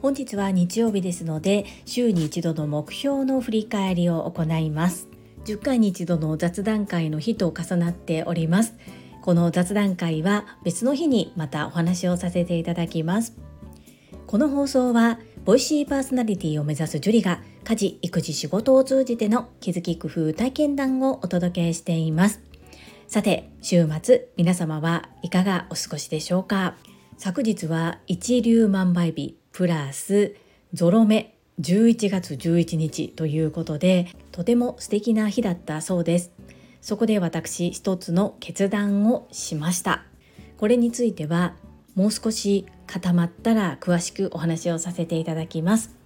[0.00, 5.08] 本日は日曜日ですので週に一度の目標の振り返りを行います。
[5.44, 8.74] 10回に一度の雑談会の日と重なっております。
[9.22, 13.36] この雑談会は別の日にまたお話をさせていただきます。
[14.26, 22.47] この放送はボイシーパーソナリティを目指すジュリが家事育児仕事を通じての気づき工夫体験談をお届けしています。
[23.08, 26.74] さて週末皆様はいかがお過ごしでしょうか？
[27.16, 30.36] 昨日は一粒万倍日プラス
[30.74, 36.32] ゾロ目11月11日ということでとても素敵な日だったそうです。
[36.82, 40.04] そこで私一つの決断をしました。
[40.58, 41.54] これについては
[41.94, 45.96] もう少し固まったら詳しくお話をさせていただきます。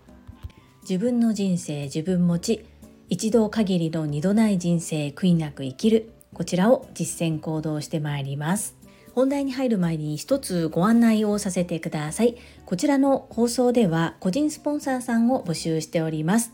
[0.83, 2.65] 自分の人生自分持ち
[3.09, 6.13] 一度限りの二度ない人生悔いなく生きる。
[6.35, 8.83] こちらを実践行動してまいります
[9.15, 12.37] 本題に入る前に一つご案内をさせてください。
[12.65, 16.53] こちらの放送では個人スポンサーさんを募集しております。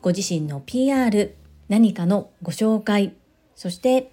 [0.00, 1.36] ご自身の PR、
[1.68, 3.14] 何かのご紹介、
[3.54, 4.12] そして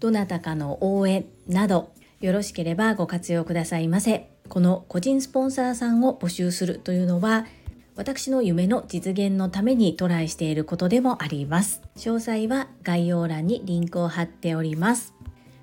[0.00, 4.28] どなたかの応援などよろしければご活用くださいませ。
[4.50, 7.46] この個人スポンサーさんを募集するというのは
[7.96, 11.80] 私の夢の実現のためにトライしていることでもあります。
[11.96, 15.14] 詳細は概要欄にリンクを貼っております。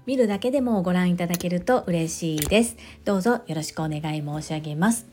[0.06, 2.78] 見るだけでもご覧いただけると嬉しいです。
[3.04, 5.08] どうぞよろしくお願い申し上げます。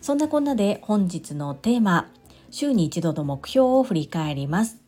[0.00, 2.10] そんなこんなで本日のテーマ、
[2.50, 4.78] 週に一度の目標を振り返ります。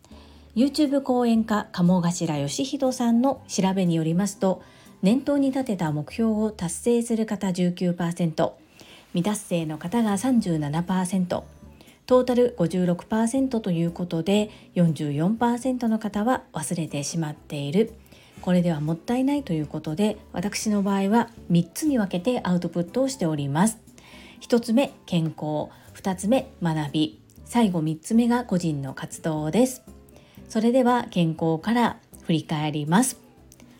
[0.56, 4.62] YouTube 講演家鴨頭義人さんの調べによりますと、
[5.02, 8.52] 念頭に立てた目標を達成する方19%、
[9.12, 11.42] 未達成の方が37%、
[12.06, 17.94] トータル56%ということで44%の方は忘れてしまっている。
[18.42, 23.78] これではもったいないということで私の場合は3つに分けてアウトプットをしております。
[24.42, 25.70] 1つ目健康。
[25.94, 27.20] 2つ目学び。
[27.46, 29.82] 最後3つ目が個人の活動です。
[30.48, 33.18] それでは健康から振り返ります。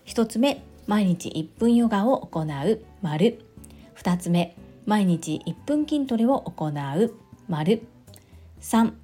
[0.07, 2.85] 1つ目毎日1分ヨガを行う。
[3.03, 3.39] 丸。
[3.97, 4.57] 2つ目
[4.87, 7.15] 毎日1分筋トレを行う。
[7.49, 7.87] 丸。
[8.65, 8.95] 3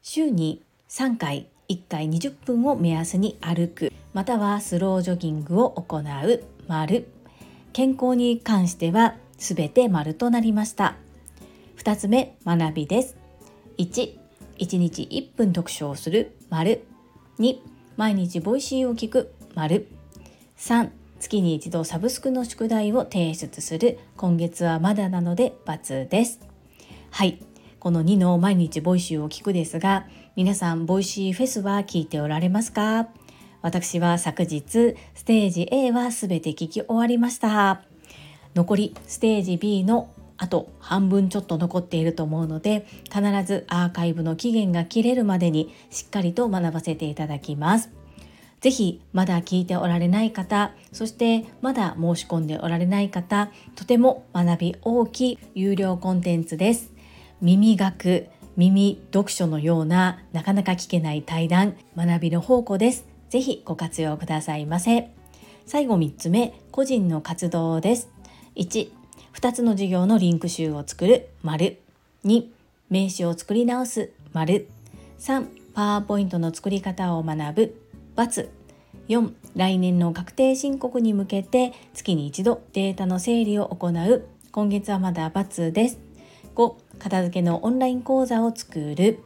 [0.00, 3.92] 週に3回1回20分を目安に歩く。
[4.14, 6.44] またはスロージョギングを行う。
[6.66, 7.06] 丸。
[7.74, 10.96] 健康に関してはすべて丸となりました。
[11.76, 13.18] 2つ目学びです。
[13.76, 14.16] 1
[14.58, 16.34] 1日1分読書をする。
[16.48, 16.82] 丸。
[17.38, 17.58] 2
[17.98, 19.34] 毎日 Voicy を聞く。
[19.54, 19.88] 丸。
[20.56, 20.88] 3
[21.20, 23.98] 月に一度サブスクの宿題を提出する。
[24.16, 26.40] 今月はまだなので×です。
[27.10, 27.42] はい。
[27.78, 33.08] この2の毎日 Voicy を聞くですが皆さん Voicy フェスは聞いておられますか？
[33.62, 37.82] 私は昨日ステージ A は全て聞き終わりました。
[38.54, 47.90] 残りステージ B のあと半分ちょっと残っていると思うので必ずアーカイブの期限が切れるまでにしっかりと学ばせていただきます。
[48.60, 56.95] ぜひまだ聞いておられない方そしてまだ申し込んでおられない方とても学び大きい有料コンテンツです。
[57.40, 65.10] 耳学耳読書のようななかなか聞けない対談学びの宝庫ですぜひご活用くださいませ。
[65.66, 68.08] 最後3つ目、個人の活動です。
[68.54, 68.90] 1、
[69.34, 71.78] 2つの授業のリンク集を作る、丸。
[72.24, 72.46] 2、
[72.88, 74.68] 名刺を作り直す、丸。
[75.18, 77.80] 3、パワーポイントの作り方を学ぶ、
[78.16, 78.48] ×。
[79.08, 86.05] 4、来年の確定申告に向けて月に一度データの整理を行う、今月はまだ×です。
[86.56, 89.20] 5、片付けのオンライン講座を作る、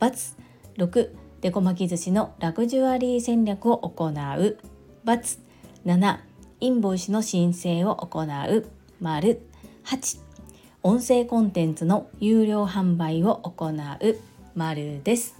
[0.00, 0.36] ×。
[0.76, 1.10] 6、
[1.40, 5.38] デコ巻き寿司のラグジュアリー戦略を行う×。
[5.86, 6.18] 7
[6.60, 8.66] インボイスの申請を行う。
[9.00, 9.40] 丸。
[9.84, 10.20] 8
[10.82, 14.18] 音声コンテンツの有料販売を行う。
[14.54, 15.34] 丸です。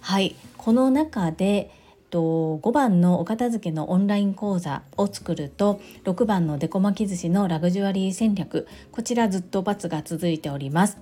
[0.00, 0.34] はい。
[0.56, 1.70] この中で
[2.12, 10.98] と5番のお片付けのオンライン講座を作ると6番のデコ巻き寿司のラグジュアリー戦略こちらずっと×が続いております。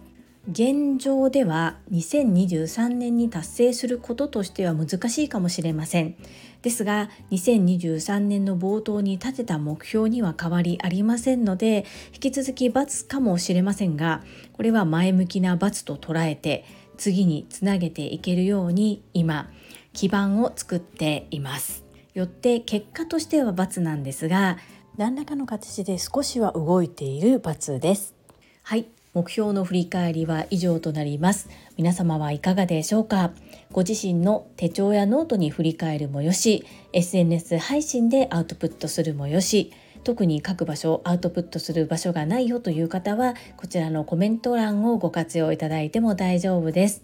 [0.51, 6.15] 現状では2023年に達成することとしては難しいかもしれません。
[6.62, 11.85] ですが2023年の冒頭に立てた目標には変わりありませんので
[12.15, 14.23] 引き続き×かもしれませんが
[14.53, 16.65] これは前向きな×と捉えて
[16.97, 19.51] 次につなげていけるように今
[19.93, 21.85] 基盤を作っています。
[22.15, 24.59] よって結果としては×なんですが
[24.97, 28.15] 何らかの形で少しは動いている×です。
[28.63, 28.87] はい。
[29.13, 31.49] 目標の振り返りは以上となります。
[31.77, 33.33] 皆様はいかがでしょうか？
[33.73, 39.73] ご自身の手帳やノートに振り返るもよし SNS 配信でアウトプットするもよし
[40.05, 47.03] 特に書く場所アウトプットする場所がないよという方はこちらのコメント欄をご活用いただいても大丈夫です。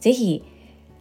[0.00, 0.42] ぜひ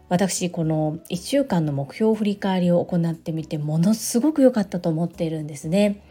[0.10, 6.04] 私この1週間の目標振り返りを行ってみてものすごく良かったと思っているんですね。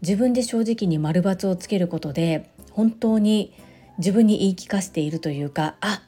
[0.00, 3.52] 自分で正直に丸×をつけることで本当に
[3.98, 6.02] 自分に言い聞かせているというかあ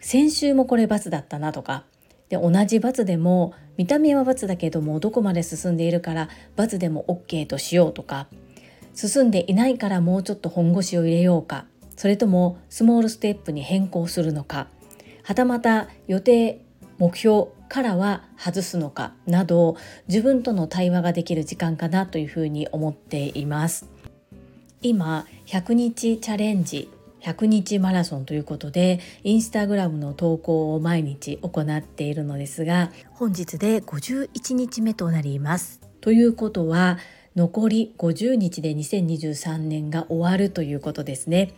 [0.00, 1.84] 先週もこれ×だったなとか
[2.30, 8.28] で同じ×でも見た目は×だけどもどこまで進んでいるから×でも OK としようとか
[8.94, 14.68] 進んでいないからもうちょっと本腰を入れようかそれともスモールステップに変更するのか
[15.30, 16.60] はたまた予定
[16.98, 19.76] 目標からは外すのかなど
[20.08, 23.88] 自分との対話ができる時間かなというふうに思っています
[24.82, 26.90] 今100日チャレンジ
[27.20, 35.80] 100日マラソンということでインスタグラムの投稿を毎日行っているのですが本日で51日目となります。
[36.00, 36.98] ということは
[37.36, 41.52] 残り50日で2023年が終わるということですね。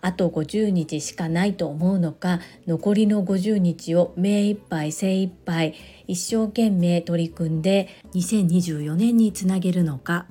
[0.00, 5.74] あと50日しかないと思うのか残りの50日を目いっぱい精一杯
[6.06, 10.26] 一生懸命取り組んで2024年につなげるのか。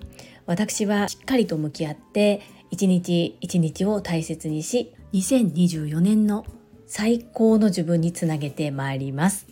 [0.45, 6.45] 私はしっかりと向き合って一日一日を大切にし2024年の
[6.87, 9.47] 最高の自分につなげてまいります。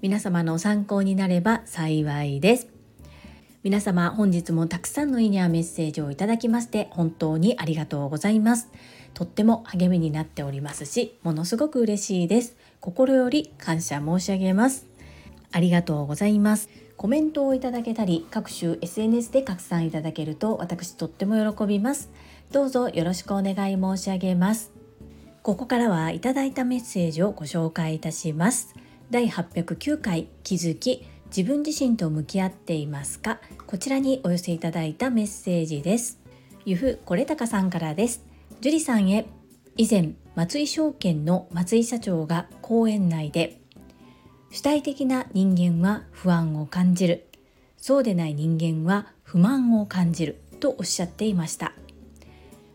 [0.00, 2.75] 皆様の参考になれば幸いです。
[3.66, 8.68] 皆様本日もたくさんのいいねやメッセージをいただきまして本当にありがとうございます。
[9.12, 12.56] とっても励みになっておりますしものすごく嬉しいです。
[12.78, 14.86] 心より感謝申し上げます。
[15.50, 16.68] ありがとうございます。
[16.96, 22.08] コメントをいただけたり各種 SNS で拡散いただけると私とっても喜びます。
[22.52, 24.70] どうぞよろしくお願い申し上げます。
[25.42, 28.76] ここからはいただいたメッセージをご紹介いたします。
[29.10, 31.04] 第809回気づき
[31.36, 33.40] 自分自身と向き合っていますか？
[33.66, 36.18] こちらにお寄せいただいたメッセージです。
[36.64, 38.24] ゆふこれたかさんからです。
[38.62, 39.26] 樹里さんへ。
[39.76, 43.60] 以前松井証券の松井社長が講演内で
[44.50, 47.26] 主体的な人間は不安を感じる。
[47.76, 50.40] そうでない人間は不満を感じる。
[50.58, 51.74] とおっしゃっていました。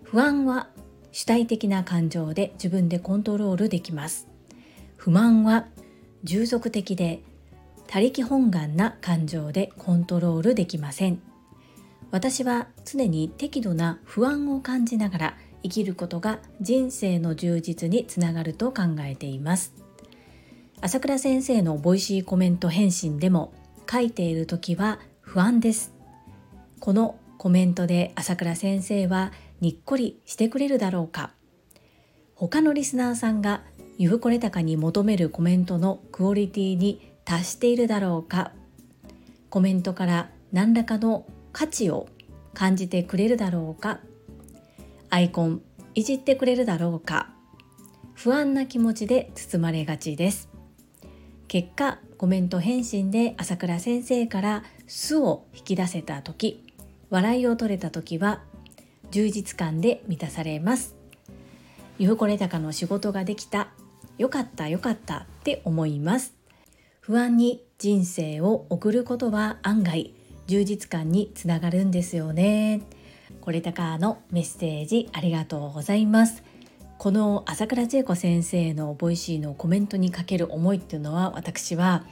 [0.03, 0.67] 不安は
[1.11, 4.27] 主体的な感情で自分でコントロールできます。
[4.97, 5.65] 不満は
[6.23, 7.23] 従属的で
[7.91, 11.21] 他力本願な感情でコントロールできません。
[12.09, 19.73] 私は常に適度な不安を感じながら生きることが人生の充実につながると考えています。
[20.79, 23.51] 朝倉先生の Voicy コメント返信でも
[23.91, 25.93] 書いている時は不安です。
[26.79, 31.33] このコメントで朝倉先生はにっこりしてくれるだろうか。
[32.35, 33.63] 他のリスナーさんが
[33.97, 38.51] ゆふこれたかに求めるコメントのクオリティに達しているだろうか。
[39.49, 42.09] コメントから何らかの価値を
[42.53, 44.01] 感じてくれるだろうか。
[45.09, 45.61] アイコン
[45.95, 47.29] いじってくれるだろうか。
[48.15, 50.49] 不安な気持ちで包まれがちです。
[51.47, 56.65] 結果コメント返信で朝倉先生から「素」を引き出せた時
[57.09, 58.41] 笑いを取れた時は
[59.11, 60.97] 充実感で満たされます。
[61.97, 63.69] ゆふこれたかの仕事ができた。
[64.17, 66.40] よかったよかったって思います。
[67.01, 70.13] 不安に人生を送ることは案外
[70.45, 72.81] 充実感につながるんですよね。
[73.41, 76.43] これたかのメッセージありがとうございます。
[76.99, 82.05] この朝倉千恵子先生の Voicy のコメントにかける思いっていうのは私は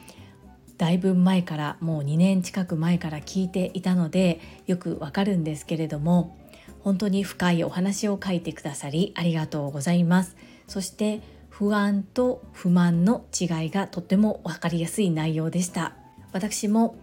[0.79, 6.35] だいぶ前からもう2年近く前から聞いていたのでよくわかるんですけれども
[6.79, 10.35] 本当に深いお話を書いてくださりありがとうございます。
[10.67, 11.21] そして
[11.59, 15.91] 不安と不満の違いがとっても分かりやすい内容でした。
[16.31, 16.95] 私も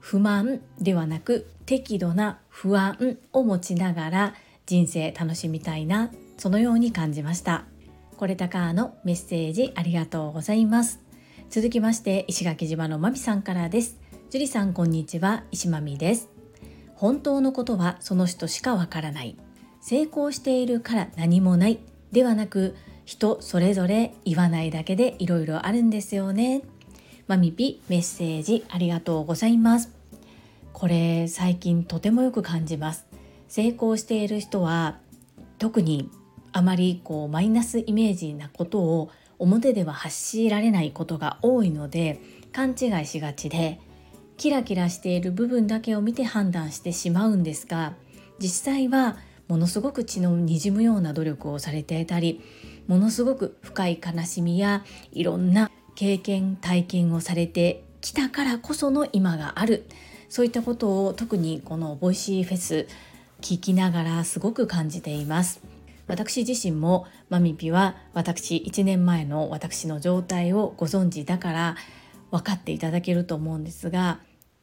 [0.00, 4.34] 不満ではなく適度な不安を持ちながら
[4.66, 7.64] 人生楽しみたいなそのように感じました。
[8.16, 10.98] これたかのメッセージありがとうございます。
[11.48, 14.00] 続きまして石垣島のまみさんからです。
[14.30, 15.44] 樹里さんこんにちは。
[15.52, 16.28] 石まみです。
[16.96, 19.36] 本当のことはその人しかわからない。
[19.80, 21.78] 成功しているから何もない。
[22.10, 26.62] ではなく人それぞれ言わないだけでいろいろあるんですよね。
[27.26, 29.90] マミピメッセージありがとうございます。
[30.72, 33.06] これ最近とてもよく感じます。
[33.48, 34.98] 成功している人は
[35.58, 36.10] 特に
[36.52, 42.20] あまりこうマイナスイメージなことを表では発しられないことが多いので
[42.52, 43.80] 勘違いしがちで
[44.36, 47.94] キラキラしている部分だけを見て判断してしまうんですが
[48.38, 49.16] 実際は
[49.48, 52.40] ものすごく血のにじむような努力をされていたり
[52.86, 59.86] ものすごく深い悲しみやいろんな経験体験をされてきたからこその今がある。
[60.28, 62.88] そういったことを特にこの Voicy フェス
[63.42, 65.60] 聞きながらすごく感じています。
[66.06, 71.76] 私自身もマミピは私1年前の私の状態をご存知だから
[72.30, 74.20] 分かっていただけると思うんですが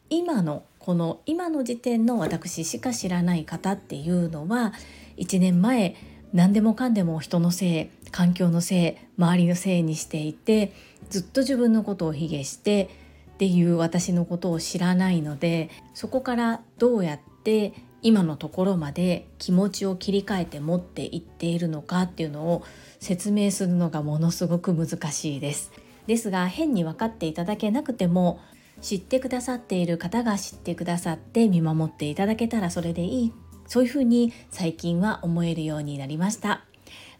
[0.10, 4.74] 今のこの今の時点の私しか知らない方っていうのは
[5.18, 5.96] 1年前
[6.34, 10.74] 何でもかんでも人のせい環境のせい周りのせいにしていて
[11.10, 12.90] ずっと自分のことを卑下して
[13.34, 22.64] っていう私のことを知らないのでそこからどうやって今のところまで気持ちを切り替えて持っていっているのかっていうのを
[23.00, 25.72] 説明するのがものすごく難しいです。
[26.08, 28.40] ですが変に分かっていただけなくても
[28.82, 33.34] 知ってくださっている方が知ってくださって見守っていただけたらそれでいい
[33.70, 36.66] そういうふうに最近は思えるようになりました。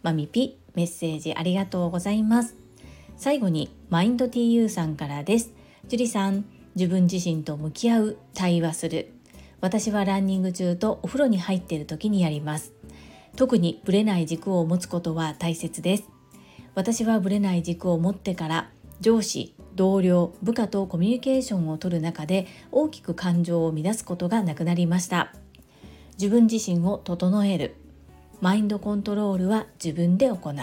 [0.02, 2.56] マミピメッセージありがとうございます。
[3.18, 5.54] 最後にマインド TU さんからです。
[5.88, 9.12] 樹里さん自分自身と向き合う対話する。
[9.62, 12.74] 私はランニング中とお風呂に入っている時にやります。
[13.36, 16.10] 特にブレない軸を持つことは大切です。
[16.74, 25.36] 私はブレない軸を持ってから上司同僚部下とコミュニケーションをとる中で大きく感情を乱すことがなくなりました。
[26.20, 27.76] 自分自身を整える。
[28.42, 30.56] マインドコントロールは自分で行う。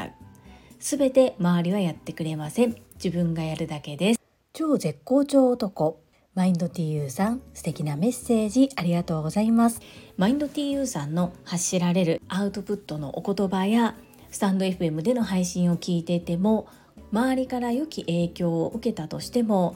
[0.78, 2.76] すべて周りはやってくれません。
[3.02, 4.20] 自分がやるだけです。
[4.52, 5.98] 超絶好調男。
[6.34, 8.68] マインド TU さん素敵なメッセージ。
[8.76, 9.80] ありがとうございます。
[10.18, 12.20] マインド TU さんの発しられる。
[12.28, 13.96] アウトプットのお言葉や
[14.30, 16.68] スタンド FM での配信を聞いていても
[17.12, 19.74] 周りから良き影響を受けたとしても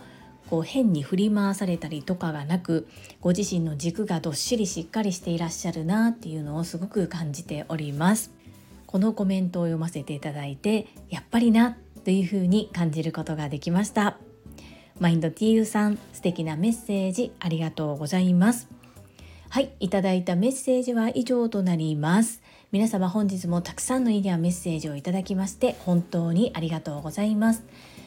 [0.51, 2.89] こう変に振り回されたりとかがなく
[3.21, 8.33] ご自身の軸がどっしりしっかりしていらっしゃるなっていうのをすごく感じております。
[8.87, 14.19] このコメントを読ませていただいてやっぱりなというふうに感じることができました。
[14.99, 18.69] マインド TU さん素敵なメッセージありがとうございます。
[19.51, 22.43] はいいただいたメッセージは以上となります。
[22.73, 27.63] 皆様本日もたくさんのいいねやメッセージをいただきまして本当にありがとうございます。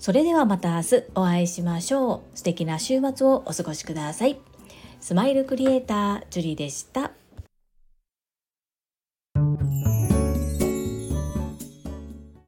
[0.00, 2.38] それではまた明日お会いしましょう。
[2.38, 4.40] 素敵な週末をお過ごしください。
[4.98, 7.12] スマイルクリエイタージュリでした。